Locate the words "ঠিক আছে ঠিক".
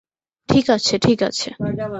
0.49-1.19